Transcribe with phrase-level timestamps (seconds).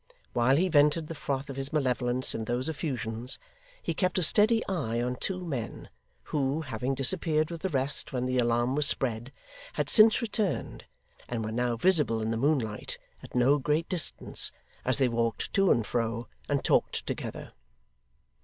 [0.33, 3.37] While he vented the froth of his malevolence in those effusions,
[3.83, 5.91] he kept a steady eye on two men,
[6.23, 9.31] who, having disappeared with the rest when the alarm was spread,
[9.73, 10.85] had since returned,
[11.29, 14.51] and were now visible in the moonlight, at no great distance,
[14.85, 17.53] as they walked to and fro, and talked together.